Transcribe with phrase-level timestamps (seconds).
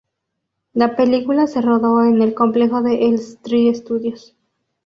[0.73, 4.35] La película se rodó en el complejo de Elstree Studios.